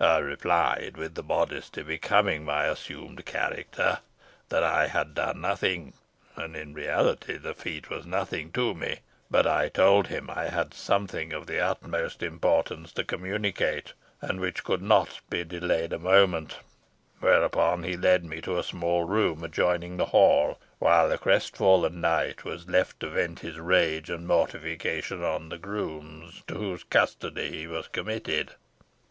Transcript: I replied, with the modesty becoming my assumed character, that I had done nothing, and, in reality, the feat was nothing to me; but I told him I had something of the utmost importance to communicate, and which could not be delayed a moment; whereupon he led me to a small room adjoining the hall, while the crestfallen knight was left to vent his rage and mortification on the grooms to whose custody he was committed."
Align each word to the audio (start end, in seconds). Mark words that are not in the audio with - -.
I 0.00 0.18
replied, 0.18 0.98
with 0.98 1.14
the 1.14 1.22
modesty 1.22 1.80
becoming 1.82 2.44
my 2.44 2.66
assumed 2.66 3.24
character, 3.24 4.00
that 4.50 4.62
I 4.62 4.88
had 4.88 5.14
done 5.14 5.40
nothing, 5.40 5.94
and, 6.36 6.54
in 6.54 6.74
reality, 6.74 7.38
the 7.38 7.54
feat 7.54 7.88
was 7.88 8.04
nothing 8.04 8.52
to 8.52 8.74
me; 8.74 8.98
but 9.30 9.46
I 9.46 9.70
told 9.70 10.08
him 10.08 10.28
I 10.28 10.48
had 10.48 10.74
something 10.74 11.32
of 11.32 11.46
the 11.46 11.58
utmost 11.58 12.22
importance 12.22 12.92
to 12.92 13.02
communicate, 13.02 13.94
and 14.20 14.40
which 14.40 14.62
could 14.62 14.82
not 14.82 15.20
be 15.30 15.42
delayed 15.42 15.94
a 15.94 15.98
moment; 15.98 16.58
whereupon 17.20 17.82
he 17.82 17.96
led 17.96 18.26
me 18.26 18.42
to 18.42 18.58
a 18.58 18.62
small 18.62 19.04
room 19.04 19.42
adjoining 19.42 19.96
the 19.96 20.04
hall, 20.12 20.58
while 20.80 21.08
the 21.08 21.16
crestfallen 21.16 21.98
knight 22.02 22.44
was 22.44 22.68
left 22.68 23.00
to 23.00 23.08
vent 23.08 23.38
his 23.38 23.58
rage 23.58 24.10
and 24.10 24.26
mortification 24.26 25.24
on 25.24 25.48
the 25.48 25.56
grooms 25.56 26.42
to 26.46 26.56
whose 26.56 26.84
custody 26.84 27.48
he 27.50 27.66
was 27.66 27.88
committed." 27.88 28.50